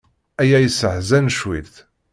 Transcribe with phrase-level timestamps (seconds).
[0.41, 1.73] Aya yesseḥzan cwiṭ.